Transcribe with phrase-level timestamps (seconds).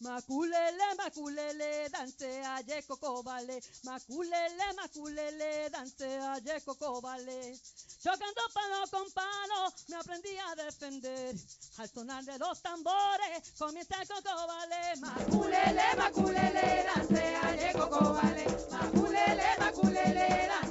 [0.00, 3.60] Maculele, maculele, dance a coco vale.
[3.82, 7.58] Maculele, maculele, dance a coco vale.
[8.00, 11.34] Chocando palo con palo, me aprendí a defender.
[11.78, 14.96] Al sonar de los tambores, comienza el coco vale.
[15.00, 18.46] Maculele, maculele, dance a coco vale.
[18.70, 20.67] Maculele, maculele, dance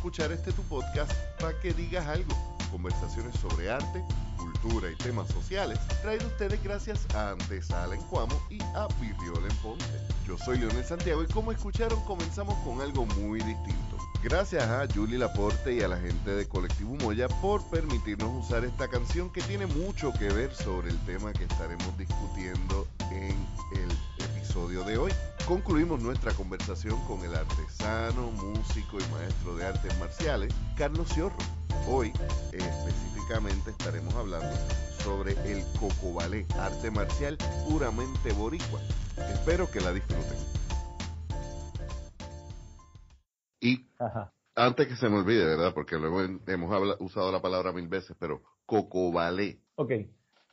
[0.00, 2.34] escuchar este tu podcast para que digas algo.
[2.70, 4.02] Conversaciones sobre arte,
[4.38, 5.78] cultura y temas sociales.
[6.00, 9.84] Traído ustedes gracias a Antesala en Cuamo y a Virriola en Ponte.
[10.26, 13.98] Yo soy Leonel Santiago y como escucharon comenzamos con algo muy distinto.
[14.22, 18.88] Gracias a Julie Laporte y a la gente de Colectivo Moya por permitirnos usar esta
[18.88, 23.36] canción que tiene mucho que ver sobre el tema que estaremos discutiendo en
[23.74, 25.12] el episodio de hoy
[25.50, 31.34] concluimos nuestra conversación con el artesano, músico y maestro de artes marciales, Carlos Ciorro.
[31.88, 32.12] Hoy
[32.52, 34.56] específicamente estaremos hablando
[35.02, 37.36] sobre el cocobalé, arte marcial
[37.68, 38.80] puramente boricua.
[39.16, 40.38] Espero que la disfruten.
[43.58, 43.88] Y
[44.54, 45.74] antes que se me olvide, ¿verdad?
[45.74, 49.58] Porque luego hemos usado la palabra mil veces, pero cocobalé.
[49.74, 49.94] Ok.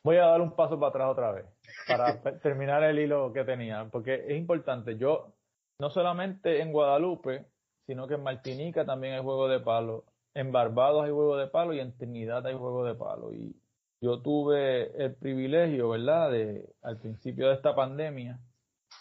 [0.08, 1.46] Voy a dar un paso para atrás otra vez,
[1.86, 4.98] para terminar el hilo que tenía, porque es importante.
[4.98, 5.34] Yo,
[5.80, 7.46] no solamente en Guadalupe,
[7.86, 11.74] sino que en Martinica también hay juego de palo, en Barbados hay juego de palo
[11.74, 13.34] y en Trinidad hay juego de palo.
[13.34, 13.54] Y
[14.00, 18.40] yo tuve el privilegio, ¿verdad?, de al principio de esta pandemia,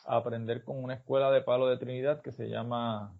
[0.06, 3.16] aprender con una escuela de palo de Trinidad que se llama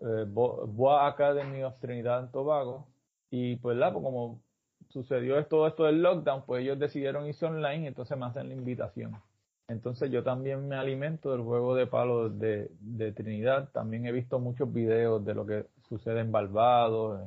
[0.00, 2.88] eh, Boa Academy of Trinidad and Tobago.
[3.30, 3.92] Y pues, ¿verdad?
[3.92, 4.40] Pues como
[4.88, 8.54] sucedió todo esto del lockdown, pues ellos decidieron irse online y entonces me hacen la
[8.54, 9.16] invitación.
[9.68, 12.70] Entonces yo también me alimento del juego de palo de,
[13.14, 13.68] Trinidad.
[13.70, 17.20] También he visto muchos videos de lo que sucede en Barbados,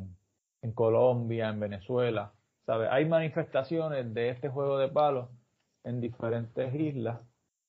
[0.64, 2.32] en, Colombia, en Venezuela.
[2.66, 2.88] ¿Sabe?
[2.90, 5.30] Hay manifestaciones de este juego de palo
[5.84, 7.20] en diferentes islas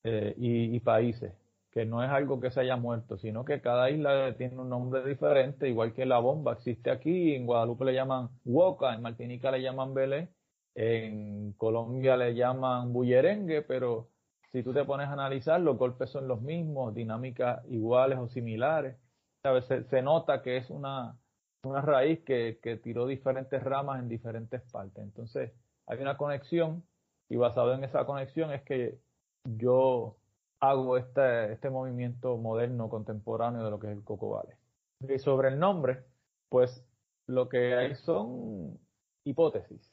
[0.05, 1.33] eh, y, países,
[1.73, 5.03] que no es algo que se haya muerto, sino que cada isla tiene un nombre
[5.05, 9.63] diferente, igual que la bomba existe aquí, en Guadalupe le llaman Woca, en Martinica le
[9.63, 10.29] llaman Belé,
[10.75, 14.11] en Colombia le llaman Bullerengue, pero
[14.53, 18.99] si tú te pones a analizar, los golpes son los mismos, dinámicas iguales o similares.
[19.43, 19.65] ¿Sabes?
[19.65, 21.19] Se, se nota que es una,
[21.65, 25.03] una raíz que, que tiró diferentes ramas en diferentes partes.
[25.03, 25.53] Entonces,
[25.87, 26.85] hay una conexión
[27.31, 28.99] y basado en esa conexión es que
[29.45, 30.19] yo
[30.63, 34.57] hago este, este movimiento moderno, contemporáneo de lo que es el Coco Vale.
[35.01, 36.05] Y sobre el nombre,
[36.49, 36.87] pues
[37.27, 38.79] lo que hay son
[39.25, 39.93] hipótesis.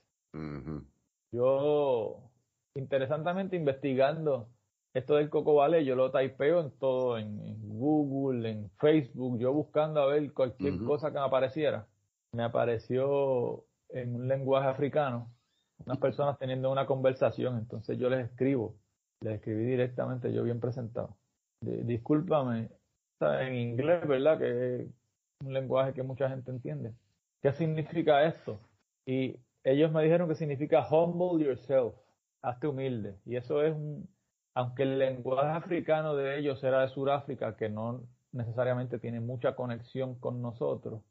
[1.32, 2.22] Yo,
[2.76, 4.48] interesantemente, investigando
[4.94, 7.40] esto del Coco Vale, yo lo typeo en todo, en,
[7.80, 11.88] Google, en Facebook, yo buscando a ver cualquier cosa que me apareciera.
[12.32, 15.32] Me apareció en un lenguaje africano,
[15.84, 18.76] unas personas teniendo una conversación, entonces yo les escribo
[19.22, 21.18] le escribí directamente yo bien presentado.
[21.62, 22.70] discúlpame,
[23.22, 24.40] en inglés, ¿verdad?
[24.40, 24.88] Que es
[25.44, 26.94] un lenguaje que mucha gente entiende.
[27.42, 28.60] ¿Qué significa esto?
[29.06, 31.96] Y ellos me dijeron que significa humble yourself,
[32.42, 33.16] hazte humilde.
[33.26, 34.08] Y eso es un,
[34.56, 40.16] aunque el lenguaje africano de ellos era de Sudáfrica, que no necesariamente tiene mucha conexión
[40.16, 41.02] con nosotros,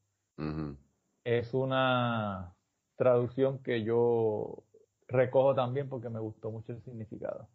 [1.25, 2.55] es una
[2.97, 4.63] traducción que yo
[5.09, 7.49] recojo también porque me gustó mucho el significado.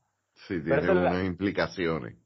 [0.48, 2.18] Sí, tiene unas implicaciones.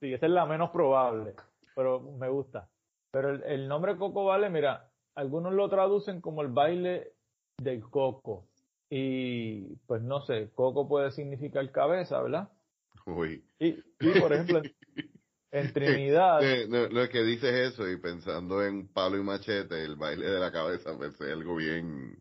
[0.00, 1.34] Sí, esa es la menos probable,
[1.74, 2.68] pero me gusta.
[3.10, 7.12] Pero el, nombre Coco Vale, mira, algunos lo traducen como el baile
[7.56, 8.48] del coco.
[8.90, 12.48] Y pues no sé, coco puede significar cabeza, ¿verdad?
[13.06, 13.44] Uy.
[13.58, 13.72] Y,
[14.20, 14.62] por ejemplo,
[15.52, 16.40] en, Trinidad.
[16.68, 20.52] No, es que dices eso y pensando en palo y machete, el baile de la
[20.52, 22.18] cabeza, pensé algo bien.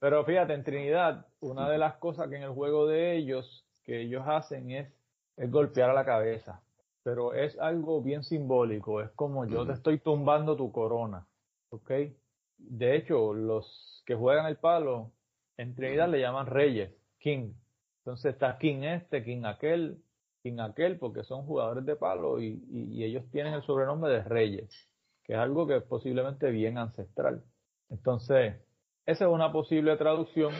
[0.00, 4.02] Pero fíjate, en Trinidad, una de las cosas que en el juego de ellos que
[4.02, 4.88] ellos hacen es,
[5.36, 6.62] es golpear a la cabeza.
[7.02, 11.26] Pero es algo bien simbólico, es como yo te estoy tumbando tu corona,
[11.70, 11.90] ¿ok?
[12.56, 15.10] De hecho, los que juegan el palo,
[15.56, 17.52] en Trinidad le llaman reyes, king.
[18.04, 20.00] Entonces está king este, king aquel,
[20.44, 24.70] king aquel, porque son jugadores de palo y, y ellos tienen el sobrenombre de reyes,
[25.24, 27.42] que es algo que es posiblemente bien ancestral.
[27.88, 28.54] Entonces,
[29.04, 30.52] esa es una posible traducción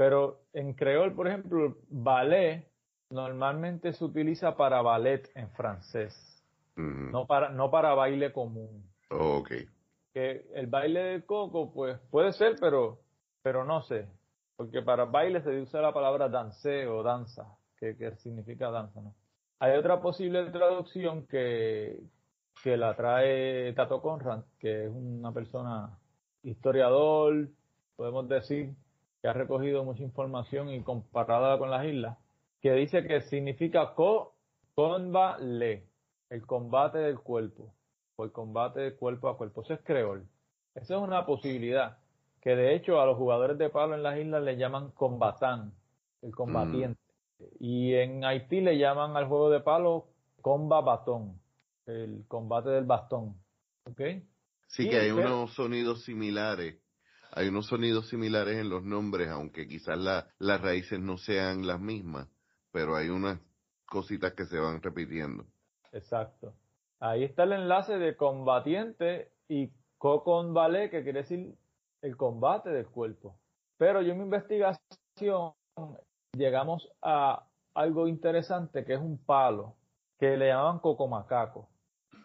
[0.00, 2.66] pero en creol, por ejemplo, ballet
[3.10, 6.42] normalmente se utiliza para ballet en francés,
[6.74, 8.82] no, para, no para baile común.
[9.10, 9.50] ok.
[10.14, 13.00] Que el baile del coco, pues puede ser, pero,
[13.42, 14.08] pero no sé.
[14.56, 19.14] Porque para baile se usa la palabra danse o danza, que, que significa danza, ¿no?
[19.58, 22.00] Hay otra posible traducción que,
[22.64, 25.98] que la trae Tato Conrad, que es una persona
[26.42, 27.48] historiador,
[27.96, 28.74] podemos decir,
[29.20, 32.16] que ha recogido mucha información y comparada con las islas,
[32.60, 34.34] que dice que significa co
[35.40, 35.84] le,
[36.30, 37.74] el combate del cuerpo,
[38.16, 39.62] o el combate de cuerpo a cuerpo.
[39.62, 40.26] Eso es creol.
[40.74, 41.98] Esa es una posibilidad,
[42.40, 45.74] que de hecho a los jugadores de palo en las islas le llaman combatán,
[46.22, 47.00] el combatiente.
[47.38, 47.44] Mm.
[47.58, 50.06] Y en Haití le llaman al juego de palo
[50.40, 51.38] comba batón,
[51.86, 53.34] el combate del bastón.
[53.84, 54.00] ¿Ok?
[54.68, 56.79] Sí, que hay unos sonidos similares
[57.32, 62.28] hay unos sonidos similares en los nombres, aunque quizás las raíces no sean las mismas,
[62.72, 63.38] pero hay unas
[63.86, 65.44] cositas que se van repitiendo.
[65.92, 66.54] Exacto.
[66.98, 71.54] Ahí está el enlace de combatiente y cocon ballet, que quiere decir
[72.02, 73.36] el combate del cuerpo.
[73.76, 75.52] Pero yo en mi investigación
[76.32, 79.76] llegamos a algo interesante que es un palo
[80.18, 81.68] que le llaman cocomacaco.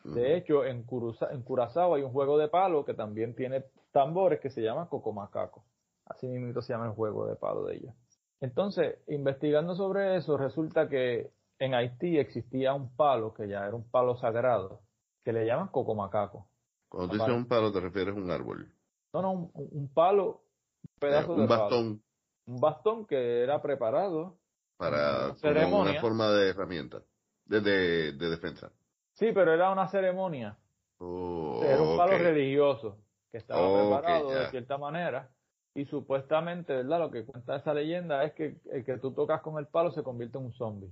[0.03, 0.85] De hecho, en,
[1.31, 3.63] en Curazao hay un juego de palo que también tiene
[3.95, 5.63] tambores que se llaman cocomacaco.
[6.05, 7.95] Así mismo se llama el juego de palo de ellos.
[8.41, 13.89] Entonces, investigando sobre eso, resulta que en Haití existía un palo que ya era un
[13.89, 14.81] palo sagrado,
[15.23, 16.45] que le llaman cocomacaco.
[16.89, 18.69] Cuando dices un palo, te refieres a un árbol.
[19.13, 20.43] No, no, un, palo,
[20.83, 22.03] un pedazo un bastón.
[22.47, 24.37] un bastón que era preparado
[24.75, 25.91] para Una ceremonia.
[25.93, 27.01] una forma de herramienta,
[27.45, 28.73] de, de, de defensa.
[29.13, 30.57] Sí, pero era una ceremonia.
[30.97, 33.04] Oh, era un palo religioso
[33.35, 35.29] que estaba preparado de cierta manera.
[35.73, 36.99] Y supuestamente, ¿verdad?
[36.99, 40.03] Lo que cuenta esa leyenda es que el que tú tocas con el palo se
[40.03, 40.89] convierte en un zombie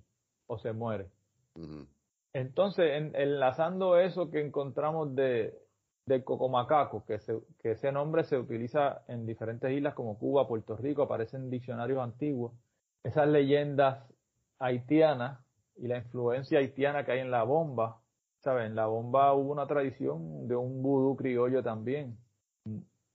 [0.47, 1.07] o se muere.
[2.33, 5.57] Entonces, en- enlazando eso que encontramos de,
[6.05, 10.75] del cocomacaco, que, se- que ese nombre se utiliza en diferentes islas como Cuba, Puerto
[10.75, 12.51] Rico, aparece en diccionarios antiguos,
[13.05, 14.03] esas leyendas
[14.59, 15.39] haitianas
[15.77, 18.01] y la influencia haitiana que hay en la bomba,
[18.41, 18.65] ¿sabes?
[18.65, 22.17] En la bomba hubo una tradición de un vudú criollo también,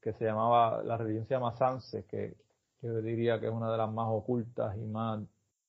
[0.00, 2.34] que se llamaba, la religión se llama Sanse, que
[2.82, 5.20] yo diría que es una de las más ocultas y más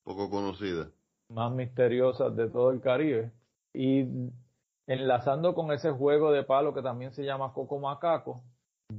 [0.03, 0.89] Poco conocida.
[1.29, 3.31] más misteriosas de todo el Caribe.
[3.73, 4.05] Y
[4.87, 8.43] enlazando con ese juego de palo que también se llama coco macaco,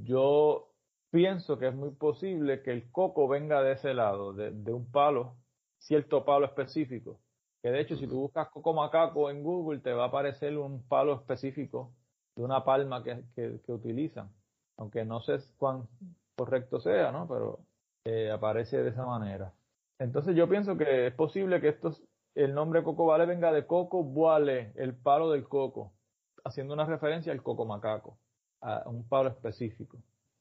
[0.03, 0.69] yo
[1.11, 4.85] pienso que es muy posible que el coco venga de ese lado, de, de un
[4.89, 5.35] palo,
[5.79, 7.19] cierto palo específico.
[7.61, 10.81] Que de hecho, si tú buscas coco macaco en Google, te va a aparecer un
[10.87, 11.91] palo específico
[12.35, 14.29] de una palma que, que, que utilizan.
[14.81, 15.87] Aunque no sé cuán
[16.35, 17.27] correcto sea, ¿no?
[17.27, 17.59] Pero
[18.03, 19.53] eh, aparece de esa manera.
[19.99, 22.01] Entonces yo pienso que es posible que estos,
[22.33, 25.93] el nombre Coco Vale venga de Coco Boale, el palo del coco,
[26.43, 28.17] haciendo una referencia al coco macaco,
[28.61, 29.99] a un palo específico.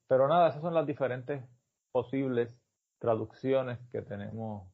[0.08, 1.44] Pero nada, esas son las diferentes
[1.92, 2.56] posibles
[2.98, 4.66] traducciones que tenemos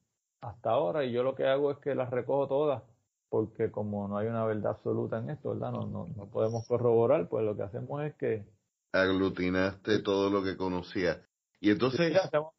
[0.42, 2.84] hasta ahora y yo lo que hago es que las recojo todas
[3.28, 5.72] porque como no hay una verdad absoluta en esto, ¿verdad?
[5.72, 8.46] No, no, no podemos corroborar, pues lo que hacemos es que
[9.02, 11.22] Aglutinaste todo lo que conocía.
[11.60, 12.16] Y entonces,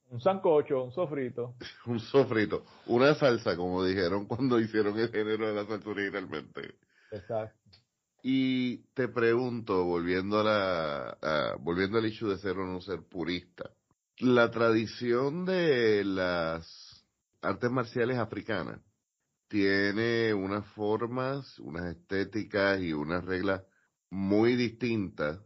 [0.09, 1.53] un sancocho, un sofrito,
[1.85, 6.75] un sofrito, una salsa, como dijeron cuando hicieron el género de la salsa originalmente.
[7.11, 7.57] exacto.
[8.23, 13.03] Y te pregunto, volviendo a la, a- volviendo al issue de ser o no ser
[13.03, 13.69] purista,
[14.19, 17.05] la tradición de las
[17.41, 18.81] artes marciales africanas
[19.47, 23.63] tiene unas formas, unas estéticas y unas reglas
[24.09, 25.39] muy distintas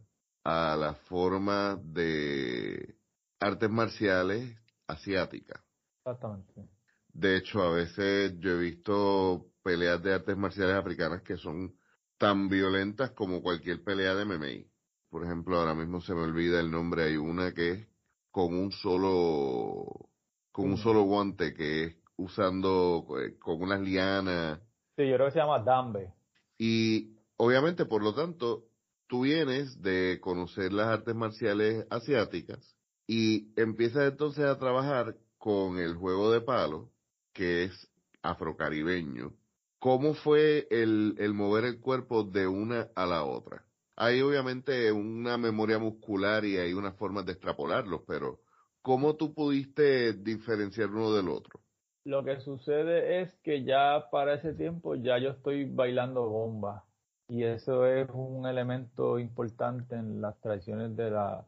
[0.44, 2.96] a las formas de
[3.40, 4.56] artes marciales
[4.86, 5.60] asiáticas.
[5.98, 6.68] Exactamente.
[7.12, 11.74] De hecho, a veces yo he visto peleas de artes marciales africanas que son
[12.18, 14.68] tan violentas como cualquier pelea de MMA.
[15.10, 17.88] Por ejemplo, ahora mismo se me olvida el nombre, hay una que es
[18.30, 20.08] con un solo,
[20.50, 24.58] con un solo guante, que es usando eh, con unas lianas.
[24.96, 26.14] Sí, yo creo que se llama Dambe.
[26.56, 28.68] Y obviamente, por lo tanto,
[29.12, 32.74] tú vienes de conocer las artes marciales asiáticas
[33.06, 36.88] y empiezas entonces a trabajar con el juego de palo,
[37.34, 37.90] que es
[38.22, 39.34] afrocaribeño.
[39.78, 43.66] ¿Cómo fue el, el mover el cuerpo de una a la otra?
[43.96, 48.40] Hay obviamente una memoria muscular y hay unas formas de extrapolarlos, pero
[48.80, 51.60] ¿cómo tú pudiste diferenciar uno del otro?
[52.04, 56.86] Lo que sucede es que ya para ese tiempo ya yo estoy bailando bomba
[57.28, 61.46] y eso es un elemento importante en las tradiciones de la,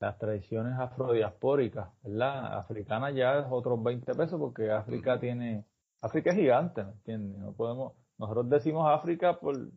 [0.00, 2.58] las tradiciones afrodiaspóricas, ¿verdad?
[2.58, 5.66] Africana ya es otros 20 pesos porque África tiene,
[6.00, 7.38] África es gigante, ¿me entiendes?
[7.38, 9.70] No podemos, nosotros decimos África por,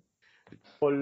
[0.80, 0.94] por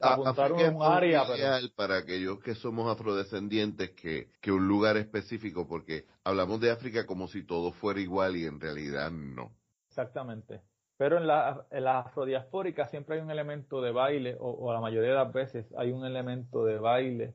[0.00, 5.68] apuntar África un área, pero para aquellos que somos afrodescendientes que, que un lugar específico,
[5.68, 9.52] porque hablamos de África como si todo fuera igual y en realidad no.
[9.88, 10.60] Exactamente.
[10.96, 15.16] Pero en la, en afrodiaspórica siempre hay un elemento de baile, o, la mayoría de
[15.16, 17.34] las veces hay un elemento de baile,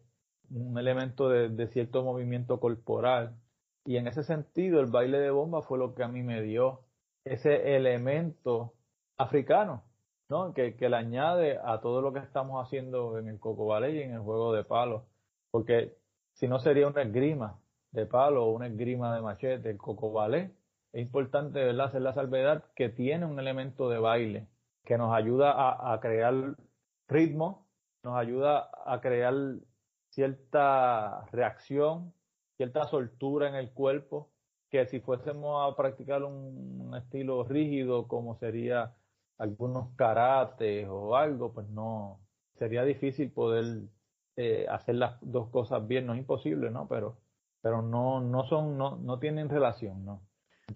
[0.50, 3.38] un elemento de, cierto movimiento corporal.
[3.86, 6.82] Y en ese sentido, el baile de bomba fue lo que a mí me dio
[7.24, 8.74] ese elemento
[9.18, 9.84] africano,
[10.30, 10.54] ¿no?
[10.54, 14.02] Que, que le añade a todo lo que estamos haciendo en el coco ballet y
[14.02, 15.08] en el juego de palo.
[15.52, 15.98] Porque
[16.34, 17.60] si no sería una esgrima
[17.92, 20.52] de palo o una esgrima de machete, el coco ballet
[20.94, 21.88] es importante ¿verdad?
[21.88, 24.48] hacer la salvedad que tiene un elemento de baile
[24.84, 25.54] que nos ayuda
[25.94, 26.56] a, crear
[27.08, 27.68] ritmo,
[28.04, 29.34] nos ayuda a crear
[30.10, 32.14] cierta reacción,
[32.58, 34.32] cierta soltura en el cuerpo,
[34.70, 38.96] que si fuésemos a practicar un, un estilo rígido como sería
[39.38, 42.20] algunos karates o algo, pues no,
[42.56, 43.84] sería difícil poder
[44.36, 46.88] eh, hacer las dos cosas bien, no es imposible, ¿no?
[46.88, 47.18] Pero,
[47.62, 50.22] pero no, no son, no, no tienen relación, ¿no?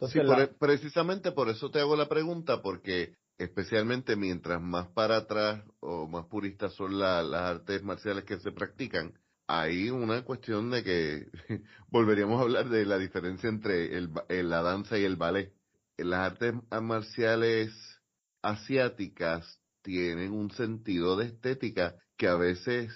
[0.01, 4.87] Sí, Entonces, por- la- precisamente por eso te hago la pregunta, porque especialmente mientras más
[4.89, 9.13] para atrás o más puristas son la- las artes marciales que se practican,
[9.47, 11.27] hay una cuestión de que
[11.89, 15.53] volveríamos a hablar de la diferencia entre el, eh, la danza y el ballet.
[15.97, 17.71] Las artes marciales
[18.41, 22.91] asiáticas tienen un sentido de estética que a veces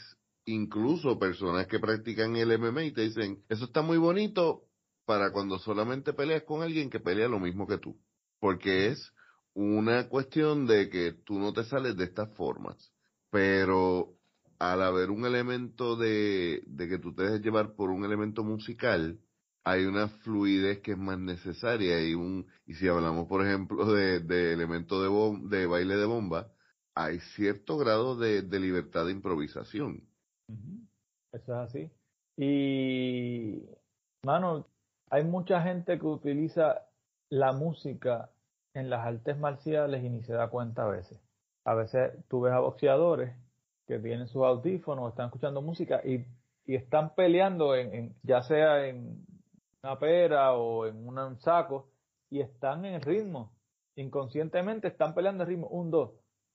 [0.45, 4.68] incluso personas que practican el MMA te dicen, eso está muy bonito,
[5.09, 7.99] para cuando solamente peleas con alguien que pelea lo mismo que tú.
[8.39, 9.11] Porque es
[9.55, 12.93] una cuestión de que tú no te sales de estas formas.
[13.31, 14.13] Pero
[14.59, 19.19] al haber un elemento de, que tú te dejes llevar por un elemento musical,
[19.63, 24.19] hay una fluidez que es más necesaria y un y si hablamos por ejemplo de,
[24.19, 26.51] de elemento de, de baile de bomba
[26.93, 30.07] hay cierto grado de, de libertad de improvisación
[31.33, 31.91] eso es así
[32.37, 33.61] y
[34.23, 34.65] mano
[35.09, 36.85] hay mucha gente que utiliza
[37.29, 38.29] la música
[38.73, 41.19] en las artes marciales y ni se da cuenta a veces
[41.65, 43.35] a veces tú ves a boxeadores
[43.87, 46.25] que tienen sus audífonos están escuchando música y,
[46.65, 49.25] están peleando en ya sea en
[49.81, 51.89] una pera o en un saco
[52.29, 53.51] y están en el ritmo.
[53.95, 55.67] Inconscientemente están peleando el ritmo.
[55.67, 56.11] Un, dos,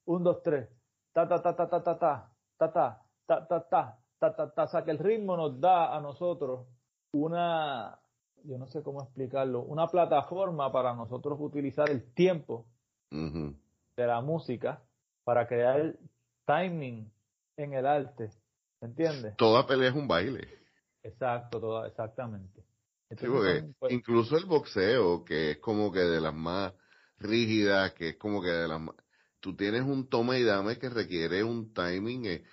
[0.06, 0.68] un, dos, tres.
[1.12, 4.62] Ta, ta, ta, ta, ta, ta, ta, ta, ta, ta, ta, ta, ta, ta, ta.
[4.62, 6.66] O sea que el ritmo nos da a nosotros
[7.12, 7.98] una,
[8.44, 12.66] yo no sé cómo explicarlo, una plataforma para nosotros utilizar el tiempo
[13.10, 14.82] de la música
[15.24, 15.98] para crear el
[16.46, 17.10] timing
[17.56, 18.30] en el arte.
[18.80, 19.36] ¿Me entiendes?
[19.36, 20.46] Toda pelea es un baile.
[21.02, 22.62] Exacto, toda, exactamente.
[23.10, 26.72] Sí, porque pues incluso el boxeo, que es como que de las más
[27.18, 28.96] rígidas, que es como que de las más...
[29.40, 32.44] Tú tienes un toma y dame que requiere un timing, eh,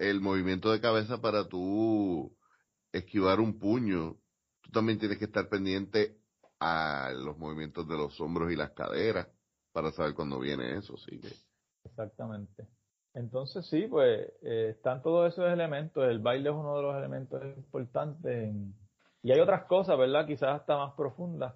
[0.00, 2.36] el movimiento de cabeza para tú
[2.92, 4.16] esquivar un puño.
[4.74, 6.18] También tienes que estar pendiente
[6.60, 9.28] a los movimientos de los hombros y las caderas
[9.72, 11.20] para saber cuándo viene eso, sí.
[11.84, 12.66] Exactamente.
[13.14, 16.04] Entonces sí, pues eh, están todos esos elementos.
[16.04, 18.54] El baile es uno de los elementos importantes
[19.22, 20.26] y hay otras cosas, ¿verdad?
[20.26, 21.54] Quizás hasta más profundas.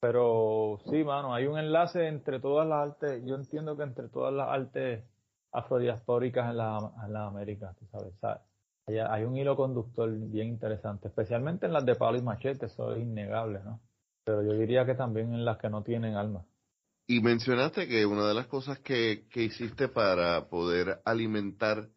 [0.00, 4.34] Pero sí, mano, hay un enlace entre todas las artes, yo entiendo que entre todas
[4.34, 5.02] las artes
[5.50, 8.38] afrodiaspóricas en la, en la América, tú sabes, Hay,
[8.86, 13.02] hay, un hilo conductor bien interesante, especialmente en las de palo y machete, eso es
[13.02, 13.80] innegable, ¿no?
[14.24, 16.44] Pero yo diría que también en las que no tienen alma.
[17.06, 21.90] Y mencionaste que una de las cosas que, que hiciste para poder alimentar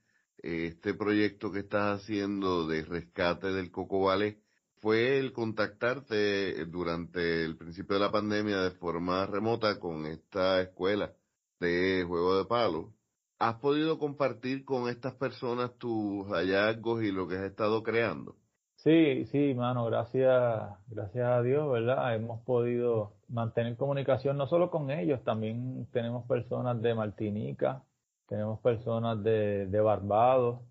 [0.43, 4.41] eh, este proyecto que estás haciendo de rescate del Coco Vale
[4.79, 11.13] fue el contactarte durante el principio de la pandemia de forma remota con esta escuela
[11.59, 12.93] de juego de palo.
[13.39, 18.35] ¿Has podido compartir con estas personas tus hallazgos y lo que has estado creando?
[18.77, 22.15] Sí, sí, mano, gracias, gracias a Dios, ¿verdad?
[22.15, 27.83] Hemos podido mantener comunicación no solo con ellos, también tenemos personas de Martinica,
[28.27, 30.61] tenemos personas de, Barbados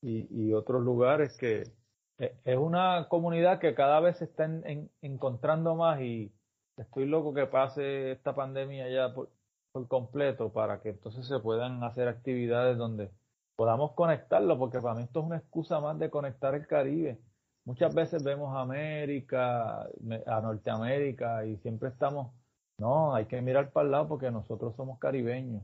[0.00, 1.64] y, otros lugares que,
[2.18, 4.48] eh, es una comunidad que cada vez se está
[5.02, 6.32] encontrando más y
[6.76, 9.28] estoy loco que pase esta pandemia ya por,
[9.84, 13.10] completo para que entonces se puedan hacer actividades donde
[13.54, 17.20] podamos conectarlo, porque para mí esto es una excusa más de conectar el Caribe.
[17.64, 19.82] Muchas veces vemos a América,
[20.26, 22.32] a Norteamérica y siempre estamos,
[22.78, 25.62] no, hay que mirar para el lado porque nosotros somos caribeños.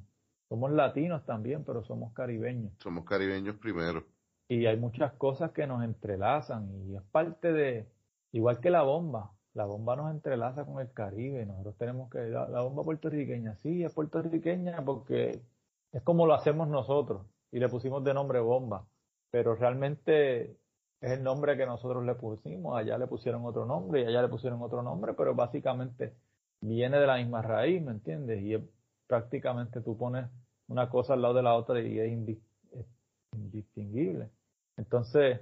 [0.49, 2.73] Somos latinos también, pero somos caribeños.
[2.83, 4.05] Somos caribeños primero
[4.53, 7.89] y hay muchas cosas que nos entrelazan y es parte de,
[8.33, 12.63] igual que la bomba, la bomba nos entrelaza con el Caribe, nosotros tenemos que, la,
[12.63, 15.43] bomba puertorriqueña, sí, es puertorriqueña porque
[15.93, 18.87] es como lo hacemos nosotros y le pusimos de nombre bomba,
[19.31, 20.57] pero realmente
[21.01, 24.29] es el nombre que nosotros le pusimos, allá le pusieron otro nombre y allá le
[24.29, 26.15] pusieron otro nombre, pero básicamente
[26.61, 28.43] viene de la misma raíz, ¿me entiendes?
[28.43, 28.63] Y es,
[29.07, 30.27] prácticamente tú pones
[30.69, 32.39] una cosa al lado de la otra y es
[33.33, 34.31] indistinguible.
[34.77, 35.41] Entonces,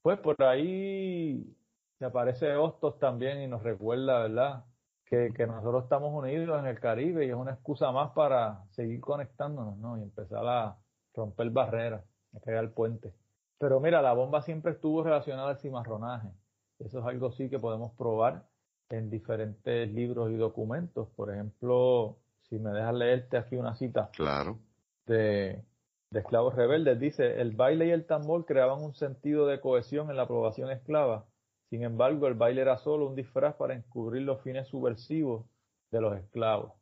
[0.00, 1.54] pues por ahí
[2.00, 4.64] se aparece Hostos también y nos recuerda, ¿verdad?
[5.04, 9.00] Que, que nosotros estamos unidos en el Caribe y es una excusa más para seguir
[9.00, 9.98] conectándonos, ¿no?
[9.98, 10.78] Y empezar a
[11.14, 12.02] romper barreras,
[12.34, 13.12] a crear puentes.
[13.58, 16.30] Pero mira, la bomba siempre estuvo relacionada al cimarronaje.
[16.78, 18.46] Eso es algo sí que podemos probar
[18.88, 21.06] en diferentes libros y documentos.
[21.10, 22.16] Por ejemplo,
[22.48, 24.08] si me dejas leerte aquí una cita.
[24.14, 24.58] Claro.
[25.04, 25.62] De
[26.10, 26.98] de esclavos rebeldes.
[26.98, 31.24] Dice, el baile y el tambor creaban un sentido de cohesión en la población esclava.
[31.70, 35.46] Sin embargo, el baile era solo un disfraz para encubrir los fines subversivos
[35.92, 36.72] de los esclavos.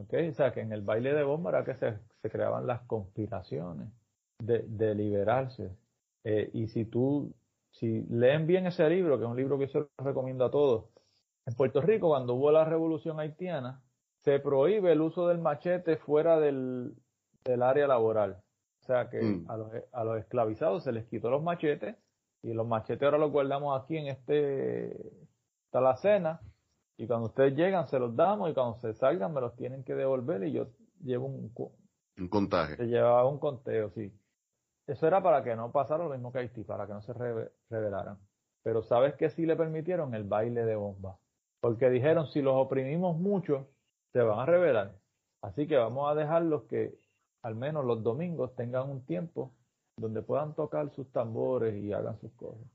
[0.00, 0.28] ¿Okay?
[0.30, 3.88] O sea, que en el baile de bomba era que se, creaban las conspiraciones
[4.42, 5.76] de, de liberarse.
[6.24, 7.34] Eh, y si tú,
[7.72, 10.86] si leen bien ese libro, que es un libro que yo recomiendo a todos,
[11.46, 13.82] en Puerto Rico, cuando hubo la revolución haitiana,
[14.24, 16.94] se prohíbe el uso del machete fuera del,
[17.44, 18.42] del área laboral.
[18.82, 19.50] O sea que mm.
[19.50, 21.96] a, los, a los esclavizados se les quitó los machetes
[22.42, 24.96] y los machetes ahora los guardamos aquí en este
[25.64, 26.40] está la cena
[26.96, 29.94] y cuando ustedes llegan se los damos y cuando se salgan me los tienen que
[29.94, 30.68] devolver y yo
[31.02, 31.52] llevo un,
[32.18, 32.76] un contaje.
[32.76, 34.12] Se llevaba un conteo, sí.
[34.86, 38.18] Eso era para que no pasara lo mismo que Haití, para que no se revelaran.
[38.62, 40.14] pero ¿sabes qué sí le permitieron?
[40.14, 41.18] El baile de bomba.
[41.60, 43.68] Porque dijeron, si los oprimimos mucho,
[44.12, 44.94] se van a rebelar.
[45.42, 46.98] Así que vamos a dejarlos que
[47.42, 49.52] al menos los domingos tengan un tiempo
[49.98, 52.66] donde puedan tocar sus tambores y hagan sus cosas.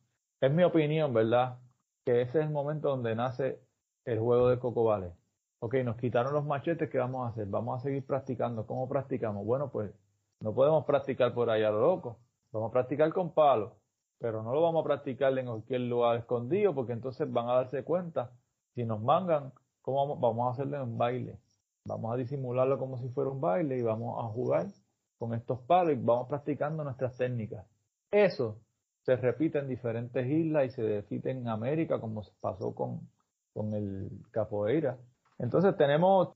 [0.42, 1.58] Es mi opinión, ¿verdad?
[2.06, 3.60] Que ese es el momento donde nace
[4.06, 5.14] el juego de Coco Vale.
[5.60, 7.48] Ok, nos quitaron los machetes, ¿qué vamos a hacer?
[7.48, 8.68] Vamos a seguir practicando.
[8.68, 9.46] ¿Cómo practicamos?
[9.46, 9.92] Bueno, pues
[10.42, 12.20] no podemos practicar por allá lo loco.
[12.52, 13.72] Vamos a practicar con palos,
[14.20, 17.84] pero no lo vamos a practicar en cualquier lugar escondido porque entonces van a darse
[17.84, 18.32] cuenta.
[18.76, 21.40] Si nos mangan, ¿cómo vamos, vamos a hacerlo en un baile?
[21.86, 24.68] Vamos a disimularlo como si fuera un baile y vamos a jugar
[25.24, 27.66] con estos palos y vamos practicando nuestras técnicas.
[28.12, 28.60] Eso
[29.04, 33.10] se repite en diferentes islas y se repite en América como pasó con,
[33.54, 34.98] con el capoeira.
[35.40, 36.36] Entonces tenemos,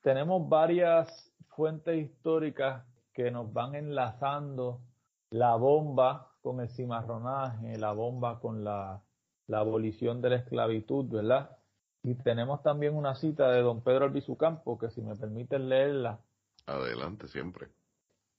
[0.00, 4.80] tenemos varias fuentes históricas que nos van enlazando
[5.28, 9.02] la bomba con el cimarronaje, la bomba con la,
[9.48, 11.58] la abolición de la esclavitud, ¿verdad?
[12.02, 16.20] Y tenemos también una cita de don Pedro Albizucampo, que si me permiten leerla.
[16.64, 17.68] Adelante, siempre.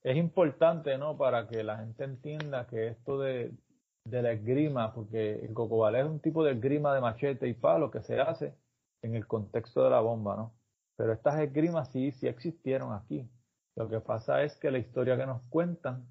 [0.05, 1.17] Es importante, ¿no?
[1.17, 3.51] Para que la gente entienda que esto de,
[4.03, 7.89] de la esgrima, porque el cocobalé es un tipo de esgrima de machete y palo
[7.89, 8.53] que se hace
[9.01, 10.53] en el contexto de la bomba, ¿no?
[10.95, 13.27] Pero estas esgrimas sí, sí existieron aquí.
[13.75, 16.05] Lo que pasa es que la historia que nos cuentan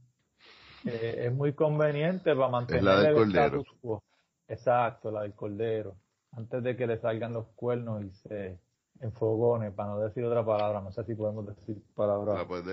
[0.85, 4.02] eh, es muy conveniente para mantener la del el cordero.
[4.48, 5.94] Exacto, la del cordero.
[6.33, 8.59] Antes de que le salgan los cuernos y se
[8.98, 12.40] enfogone, para no decir otra palabra, no sé si podemos decir palabra.
[12.40, 12.64] Ah, pues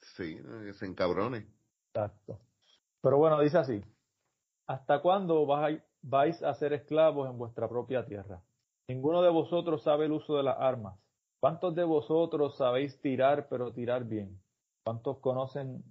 [0.00, 0.40] sí,
[0.74, 1.46] se encabrone.
[1.94, 2.38] Exacto.
[3.00, 3.82] Pero bueno, dice así.
[4.66, 5.46] ¿Hasta cuándo
[6.02, 8.42] vais a ser esclavos en vuestra propia tierra?
[8.88, 10.98] Ninguno de vosotros sabe el uso de las armas.
[11.40, 14.40] ¿Cuántos de vosotros sabéis tirar, pero tirar bien?
[14.84, 15.84] ¿Cuántos conocen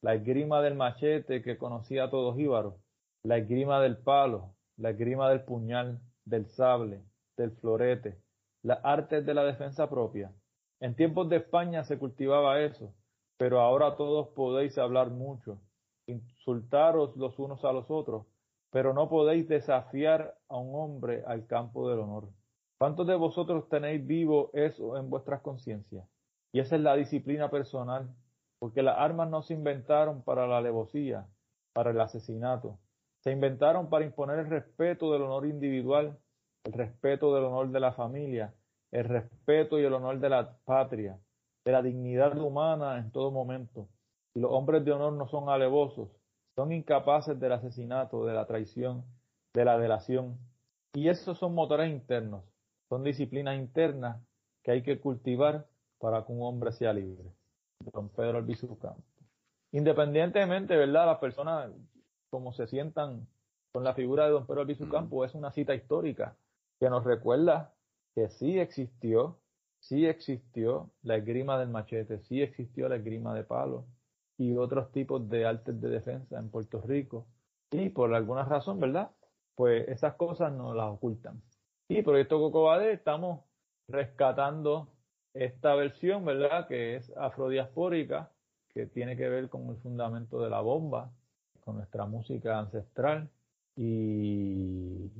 [0.00, 2.74] la esgrima del machete que conocía a todos íbaros?
[3.22, 7.02] La esgrima del palo, la esgrima del puñal, del sable,
[7.36, 8.18] del florete,
[8.62, 10.32] las artes de la defensa propia.
[10.80, 12.94] En tiempos de España se cultivaba eso,
[13.36, 15.58] pero ahora todos podéis hablar mucho,
[16.06, 18.26] insultaros los unos a los otros,
[18.70, 22.28] pero no podéis desafiar a un hombre al campo del honor.
[22.78, 26.06] ¿Cuántos de vosotros tenéis vivo eso en vuestras conciencias?
[26.52, 28.14] Y esa es la disciplina personal,
[28.58, 31.26] porque las armas no se inventaron para la alevosía,
[31.72, 32.78] para el asesinato.
[33.20, 36.18] Se inventaron para imponer el respeto del honor individual,
[36.64, 38.54] el respeto del honor de la familia,
[38.90, 41.18] el respeto y el honor de la patria,
[41.64, 43.88] de la dignidad humana en todo momento.
[44.34, 46.08] Y los hombres de honor no son alevosos,
[46.56, 49.04] son incapaces del asesinato, de la traición,
[49.54, 50.38] de la delación.
[50.92, 52.42] Y esos son motores internos
[52.88, 54.22] son disciplinas internas
[54.62, 55.66] que hay que cultivar
[55.98, 57.24] para que un hombre sea libre.
[57.92, 58.78] Don Pedro Albizu
[59.72, 61.06] Independientemente, ¿verdad?
[61.06, 61.72] Las personas,
[62.30, 63.26] como se sientan
[63.72, 66.36] con la figura de Don Pedro Albizu Campo, es una cita histórica
[66.78, 67.74] que nos recuerda
[68.14, 69.38] que sí existió,
[69.84, 73.84] sí existió la esgrima del machete, sí existió la esgrima de palo
[74.38, 77.26] y otros tipos de artes de defensa en Puerto Rico.
[77.70, 79.10] Y por alguna razón, ¿verdad?
[79.54, 81.42] Pues esas cosas nos las ocultan.
[81.88, 83.44] Y Proyecto Cocobade estamos
[83.88, 84.88] rescatando
[85.34, 86.66] esta versión, ¿verdad?
[86.66, 88.30] Que es afrodiaspórica,
[88.70, 91.12] que tiene que ver con el fundamento de la bomba,
[91.60, 93.28] con nuestra música ancestral.
[93.76, 95.10] Y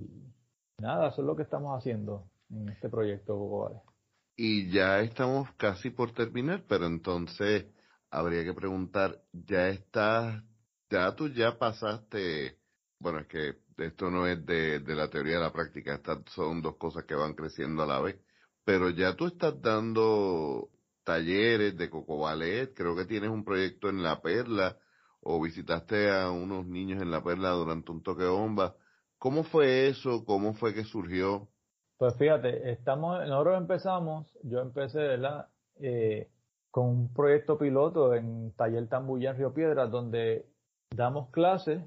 [0.81, 3.94] nada, eso es lo que estamos haciendo en este proyecto Cocobade.
[4.37, 7.67] Y ya estamos casi por terminar, pero entonces
[8.11, 10.43] habría que preguntar, ¿ya estás,
[10.91, 12.59] ya tú ya pasaste,
[12.99, 16.77] bueno, es que esto no es de, la teoría de la práctica, estas son dos
[16.77, 18.17] cosas que van creciendo a la vez.
[18.65, 20.71] Pero ya tú estás dando
[21.05, 24.79] talleres de Coco Ballet, creo que tienes un proyecto en La Perla,
[25.21, 28.77] o visitaste a unos niños en La Perla durante un toque bomba.
[29.19, 30.25] ¿Cómo fue eso?
[30.25, 31.49] ¿Cómo fue que surgió?
[31.97, 35.49] Pues fíjate, estamos, nosotros empezamos, yo empecé, ¿verdad?
[35.77, 36.29] Eh,
[36.71, 40.45] con un proyecto piloto en Taller Tambuya en Río Piedras, donde
[40.91, 41.83] damos clases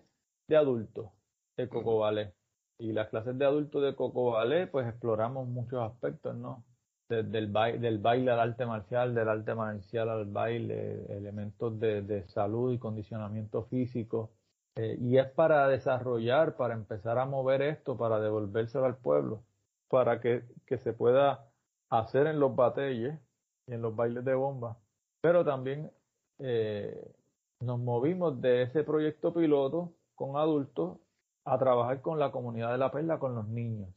[0.48, 1.12] de adultos
[1.58, 2.34] de Coco Ballet.
[2.80, 6.64] Y las clases de adultos de Coco Ballet, pues exploramos muchos aspectos, ¿no?
[7.10, 12.24] Desde el baile, del baile al arte marcial, del arte marcial al baile, elementos de,
[12.28, 14.32] salud y condicionamiento físico.
[14.76, 19.44] Eh, y es para desarrollar, para empezar a mover esto, para devolvérselo al pueblo,
[19.90, 21.48] para que, que se pueda
[21.90, 23.20] hacer en los batalles
[23.68, 24.78] y en los bailes de bomba.
[25.22, 25.92] Pero también
[26.40, 27.14] eh,
[27.60, 30.98] nos movimos de ese proyecto piloto con adultos
[31.46, 33.90] a trabajar con la comunidad de la perla, con los niños.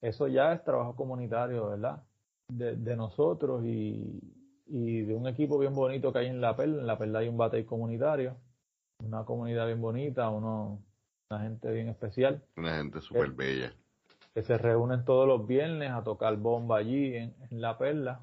[0.00, 2.02] Eso ya es trabajo comunitario, ¿verdad?
[2.48, 4.20] De, nosotros y,
[4.66, 6.80] de un equipo bien bonito que hay en la perla.
[6.80, 8.36] En la perla hay un batey comunitario,
[9.04, 10.78] una comunidad bien bonita, unos
[11.30, 12.42] una gente bien especial.
[12.56, 13.74] Una gente súper bella.
[14.38, 18.20] Que se reúnen todos los viernes a tocar bomba allí en, La Perla,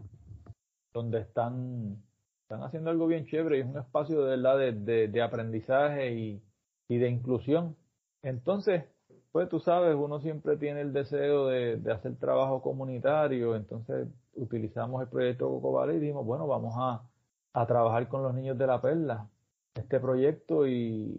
[0.94, 1.98] donde están,
[2.44, 6.42] están haciendo algo bien chévere y es un espacio de verdad de, de, aprendizaje y,
[6.88, 7.76] y de inclusión.
[8.24, 8.86] Entonces,
[9.34, 15.02] pues tú sabes, uno siempre tiene el deseo de, de hacer trabajo comunitario, entonces utilizamos
[15.02, 17.04] el proyecto Coco y dijimos, bueno, vamos a,
[17.52, 19.28] a trabajar con los niños de la perla
[19.74, 21.14] este proyecto y,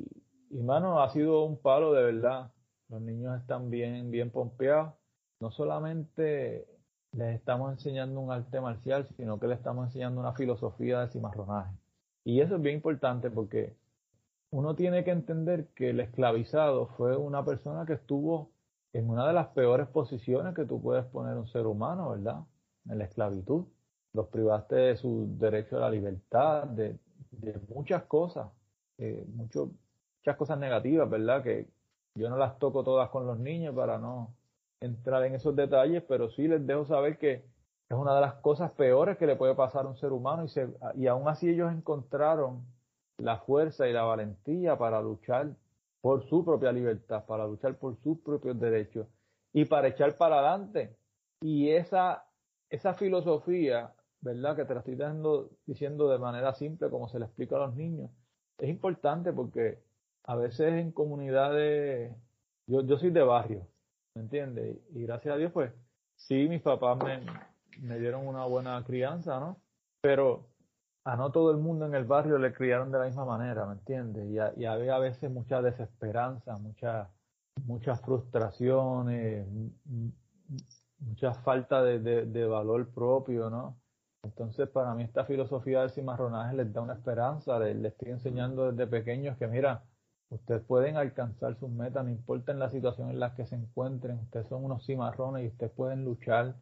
[0.49, 2.51] y mano, ha sido un palo de verdad.
[2.89, 4.95] Los niños están bien, bien pompeados.
[5.41, 6.67] No solamente
[7.13, 11.75] les estamos enseñando un arte marcial, sino que les estamos enseñando una filosofía de cimarronaje.
[12.25, 13.77] Y eso es bien importante porque
[14.51, 18.51] uno tiene que entender que el esclavizado fue una persona que estuvo
[18.93, 22.41] en una de las peores posiciones que tú puedes poner un ser humano, ¿verdad?
[22.89, 23.67] En la esclavitud
[24.13, 26.99] los privaste de su derecho a la libertad, de,
[27.69, 28.49] muchas cosas,
[28.97, 31.43] eh, muchas cosas negativas, ¿verdad?
[31.43, 31.69] Que
[32.17, 34.35] yo no las toco todas con los niños para no
[34.81, 37.45] entrar en esos detalles, pero sí les dejo saber que
[37.89, 40.49] es una de las cosas peores que le puede pasar a un ser humano y,
[40.49, 40.69] se,
[41.09, 42.65] aún así ellos encontraron
[43.19, 45.55] la fuerza y la valentía para luchar
[46.01, 49.07] por su propia libertad, para luchar por sus propios derechos
[49.53, 50.97] y para echar para adelante.
[51.41, 52.27] Y esa,
[52.69, 53.95] esa filosofía
[54.27, 54.57] ¿verdad?
[54.57, 57.77] Que te la estoy dando, diciendo de manera simple, como se le explica a los
[57.77, 58.11] niños.
[58.59, 59.79] Es importante porque
[60.27, 62.15] a veces en comunidades,
[62.67, 63.67] yo, yo soy de barrio,
[64.15, 64.79] ¿me entiendes?
[64.91, 65.73] Y gracias a Dios, pues,
[66.17, 67.25] sí, mis papás me,
[67.81, 69.61] me dieron una buena crianza, ¿no?
[70.01, 70.49] Pero
[71.07, 73.75] a no todo el mundo en el barrio le criaron de la misma manera, ¿me
[73.75, 74.29] entiendes?
[74.57, 77.09] Y, había a veces mucha desesperanza, mucha,
[77.65, 79.47] muchas frustraciones,
[80.99, 83.79] mucha falta de, de, valor propio, ¿no?
[84.25, 88.91] Entonces, para mí esta filosofía del cimarronaje les da una esperanza, les, estoy enseñando desde
[88.91, 89.85] pequeños que, mira,
[90.31, 94.19] ustedes pueden alcanzar sus metas, no importa en la situación en la que se encuentren,
[94.19, 96.57] ustedes son unos cimarrones y ustedes pueden luchar,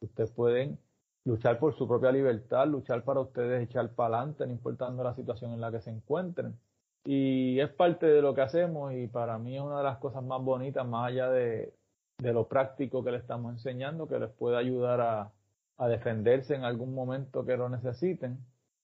[0.00, 0.78] ustedes pueden
[1.24, 5.52] luchar por su propia libertad, luchar para ustedes echar para adelante, no importando la situación
[5.52, 6.58] en la que se encuentren.
[7.04, 10.22] Y es parte de lo que hacemos y para mí es una de las cosas
[10.22, 11.74] más bonitas, más allá de,
[12.18, 15.32] lo práctico que le estamos enseñando, que les puede ayudar
[15.78, 18.38] a defenderse en algún momento que lo necesiten.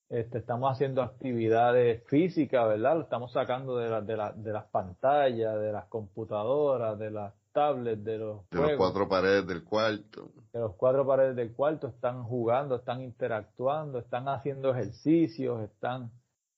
[0.09, 2.95] Este, estamos haciendo actividades físicas, ¿verdad?
[2.95, 8.17] Lo estamos sacando de, de, de las pantallas, de las computadoras, de las tablets, de
[8.17, 8.49] los...
[8.49, 10.29] De los cuatro paredes del cuarto.
[10.53, 16.09] De los cuatro paredes del cuarto, están jugando, están interactuando, están haciendo ejercicios, están...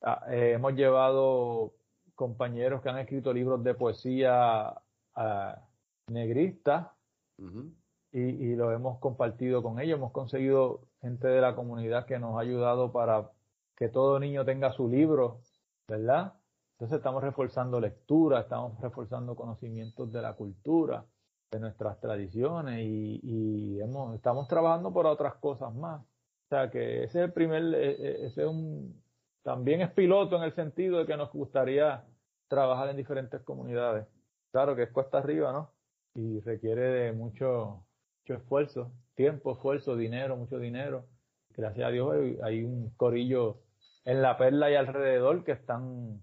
[0.03, 1.73] Ah, eh, hemos llevado
[2.13, 4.75] compañeros que han escrito libros de poesía
[5.15, 6.87] uh, negristas,
[8.11, 9.97] y, y lo hemos compartido con ellos.
[9.97, 13.31] Hemos conseguido gente de la comunidad que nos ha ayudado para
[13.79, 15.39] que todo niño tenga su libro,
[15.87, 16.33] ¿verdad?
[16.73, 21.05] Entonces estamos reforzando lectura, estamos reforzando conocimientos de la cultura,
[21.51, 23.79] de nuestras tradiciones y,
[24.13, 26.01] estamos trabajando por otras cosas más.
[26.01, 29.01] O sea que ese es el primer, e, e, ese es un,
[29.43, 32.05] también es piloto en el sentido de que nos gustaría
[32.47, 34.05] trabajar en diferentes comunidades.
[34.51, 35.71] Claro que es cuesta arriba, ¿no?
[36.15, 37.85] Y requiere de mucho,
[38.25, 41.05] esfuerzo, tiempo, esfuerzo, dinero, mucho dinero.
[41.55, 42.13] Gracias a Dios
[42.43, 43.61] hay, un corillo
[44.09, 46.19] en la perla y alrededor que están,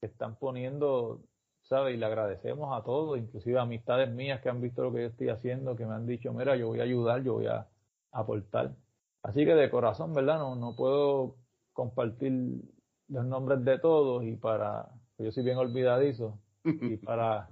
[0.00, 1.22] que están poniendo,
[1.62, 1.94] ¿sabes?
[1.94, 5.06] Y le agradecemos a todos, inclusive a amistades mías que han visto lo que yo
[5.06, 7.68] estoy haciendo, que me han dicho, mira, yo voy a ayudar, yo voy a
[8.10, 8.74] aportar.
[9.22, 10.38] Así que de corazón, ¿verdad?
[10.38, 11.36] No, no puedo
[11.72, 12.32] compartir
[13.06, 17.50] los nombres de todos y para, yo soy bien olvidadizo, y para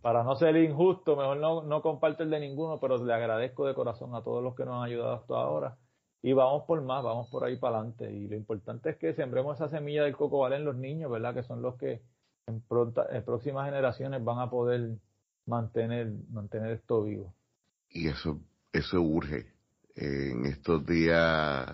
[0.00, 3.74] para no ser injusto, mejor no, no comparto el de ninguno, pero le agradezco de
[3.74, 5.78] corazón a todos los que nos han ayudado hasta ahora.
[6.22, 8.12] Y vamos por más, vamos por ahí para adelante.
[8.12, 11.34] Y lo importante es que sembremos esa semilla del coco vale en los niños, ¿verdad?
[11.34, 12.02] Que son los que
[12.46, 12.62] en,
[13.10, 14.98] en próximas generaciones van a poder
[15.46, 17.34] mantener, mantener esto vivo.
[17.88, 18.40] Y eso,
[18.72, 19.46] eso urge.
[19.96, 21.66] en estos días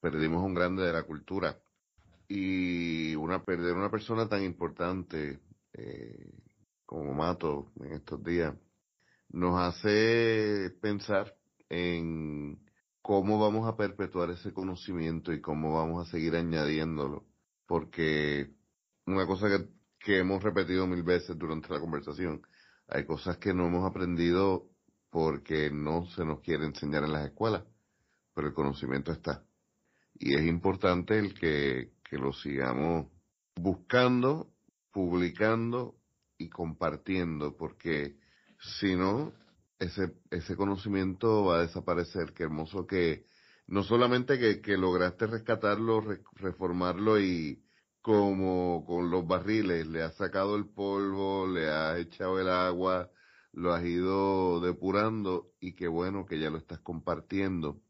[0.00, 1.56] perdimos un grande de la cultura.
[2.28, 5.40] Y una perder una persona tan importante
[5.72, 6.30] eh,
[6.86, 8.54] como Mato en estos días,
[9.28, 11.36] nos hace pensar
[11.68, 12.58] en
[13.02, 17.26] cómo vamos a perpetuar ese conocimiento y cómo vamos a seguir añadiéndolo.
[17.66, 18.50] Porque
[19.06, 19.48] una cosa
[19.98, 22.42] que, hemos repetido mil veces durante la conversación,
[22.88, 24.68] hay cosas que no hemos aprendido
[25.10, 27.64] porque no se nos quiere enseñar en las escuelas,
[28.34, 29.44] pero el conocimiento está.
[30.14, 33.06] Y es importante el que lo sigamos
[33.56, 34.52] buscando,
[34.92, 35.96] publicando
[36.38, 38.16] y compartiendo, porque
[38.58, 39.32] si no,
[39.80, 42.32] ese, ese conocimiento va a desaparecer.
[42.34, 43.24] Qué hermoso que
[43.66, 46.02] no solamente que, que lograste rescatarlo,
[46.36, 47.64] reformarlo y,
[48.02, 53.10] como con los barriles, le has sacado el polvo, le has echado el agua,
[53.52, 57.80] lo has ido depurando y qué bueno que ya lo estás compartiendo.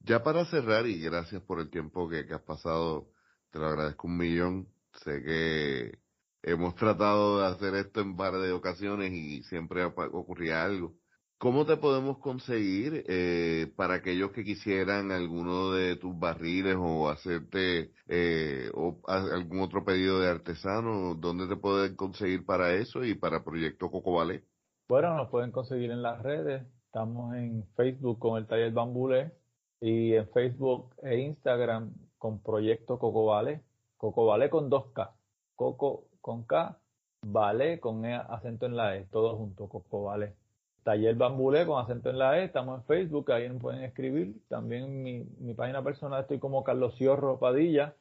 [0.00, 3.10] Ya para cerrar, y gracias por el tiempo que, has pasado,
[3.50, 4.68] te lo agradezco un millón.
[5.02, 5.98] Sé que
[6.42, 10.94] hemos tratado de hacer esto en par de ocasiones y siempre ocurría algo.
[11.38, 17.92] ¿Cómo te podemos conseguir eh, para aquellos que quisieran alguno de tus barriles o hacerte
[18.08, 21.14] eh, o algún otro pedido de artesano?
[21.14, 24.44] ¿Dónde te pueden conseguir para eso y para Proyecto Coco Vale?
[24.88, 26.66] Bueno, nos pueden conseguir en las redes.
[26.86, 29.32] Estamos en Facebook con el taller Bambulé
[29.80, 33.62] y en Facebook e Instagram con Proyecto Coco Vale.
[33.98, 35.10] Coco Vale con 2K.
[35.56, 36.78] Coco con K,
[37.26, 40.43] Vale con e, acento en la E, todo junto, Coco Vale.
[40.84, 44.36] Taller Bambulé con acento en la E, estamos en Facebook, ahí nos pueden escribir.
[44.48, 47.94] También mi, mi página personal estoy como Carlos Ciorro Padilla.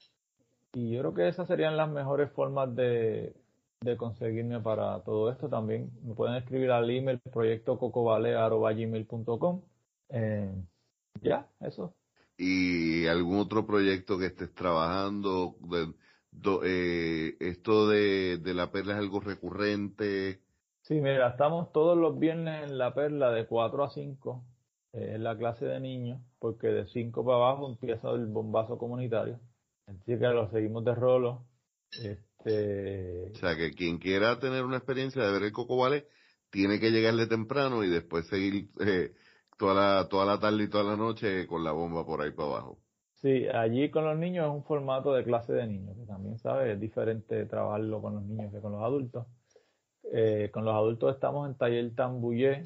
[0.74, 3.34] Y yo creo que esas serían las mejores formas de,
[3.98, 5.48] conseguirme para todo esto.
[5.48, 9.62] También me pueden escribir al email proyecto cocovale.com.
[10.10, 10.52] Eh,
[11.22, 11.96] ya, eso.
[12.38, 15.56] ¿Y algún otro proyecto que estés trabajando?
[16.64, 20.43] eh, ¿Esto de la perla es algo recurrente?
[20.84, 24.44] Sí, mira, estamos todos los viernes en la perla de 4 a 5,
[24.92, 29.40] eh, en la clase de niños, porque de 5 para abajo empieza el bombazo comunitario.
[29.88, 31.46] Así que lo seguimos de rolo.
[31.90, 33.32] Este...
[33.32, 36.06] O sea, que quien quiera tener una experiencia de ver el Coco Vale,
[36.50, 39.14] tiene que llegarle temprano y después seguir eh,
[39.58, 42.50] toda, la, toda la tarde y toda la noche con la bomba por ahí para
[42.50, 42.78] abajo.
[43.22, 46.74] Sí, allí con los niños es un formato de clase de niños, que también, ¿sabes?
[46.74, 49.26] Es diferente trabajarlo con los niños que con los adultos.
[50.16, 52.66] Eh, con los adultos estamos en Taller Tambullé,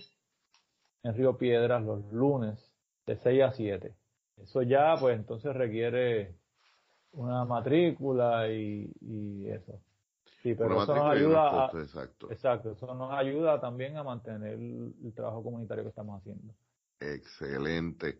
[1.03, 2.59] en Río Piedras, los lunes,
[3.05, 3.95] de 6 a 7.
[4.35, 6.35] Eso ya, pues entonces requiere
[7.13, 8.91] una matrícula y,
[9.47, 9.81] eso.
[10.43, 12.29] Sí, pero eso nos ayuda a, exacto.
[12.29, 16.53] exacto, eso nos ayuda también a mantener el, trabajo comunitario que estamos haciendo.
[16.99, 18.19] Excelente.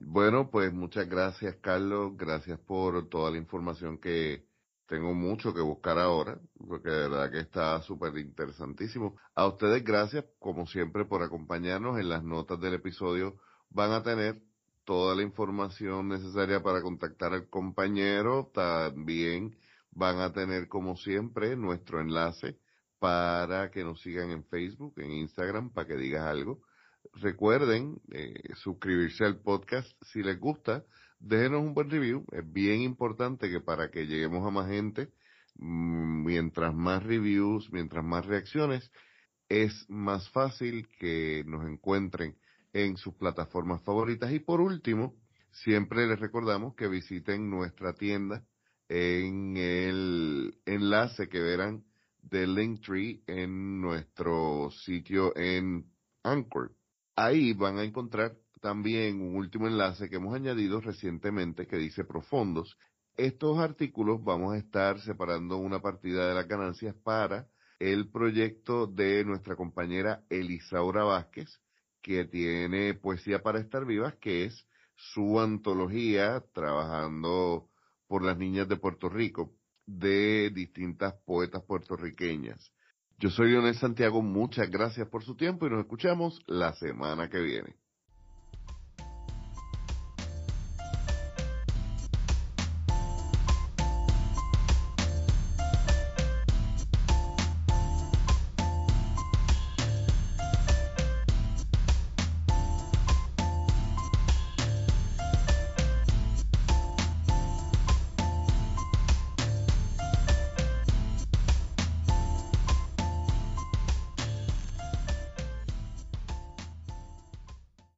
[0.00, 2.16] Bueno, pues muchas gracias, Carlos.
[2.16, 4.48] Gracias por toda la información que,
[4.86, 9.16] tengo mucho que buscar ahora, porque de verdad que está súper interesantísimo.
[9.34, 11.98] A ustedes gracias, como siempre, por acompañarnos.
[11.98, 13.36] En las notas del episodio
[13.70, 14.42] van a tener
[14.84, 18.50] toda la información necesaria para contactar al compañero.
[18.52, 19.56] También
[19.90, 22.58] van a tener, como siempre, nuestro enlace
[22.98, 26.60] para que nos sigan en Facebook, en Instagram, para que digas algo.
[27.14, 30.84] Recuerden eh, suscribirse al podcast si les gusta
[31.18, 32.24] déjenos un buen review.
[32.32, 35.08] Es bien importante que para que lleguemos a más gente,
[35.56, 38.90] mm, mientras más reviews, mientras más reacciones,
[39.48, 42.36] es más fácil que nos encuentren
[42.72, 44.32] en sus plataformas favoritas.
[44.32, 45.14] Y por último,
[45.50, 48.44] siempre les recordamos que visiten nuestra tienda
[48.88, 51.84] en el enlace que verán
[52.22, 55.86] de Linktree en nuestro sitio en
[56.22, 56.74] Anchor.
[57.16, 62.78] Ahí van a encontrar también un último enlace que hemos añadido recientemente que dice profundos.
[63.14, 67.46] Estos artículos vamos a estar separando una partida de las ganancias para
[67.78, 71.60] el proyecto de nuestra compañera Elisaura Vázquez,
[72.00, 77.68] que tiene Poesía para Estar Vivas, que es su antología trabajando
[78.06, 79.52] por las niñas de Puerto Rico,
[79.84, 82.72] de distintas poetas puertorriqueñas.
[83.18, 87.42] Yo soy Leonel Santiago, muchas gracias por su tiempo y nos escuchamos la semana que
[87.42, 87.83] viene.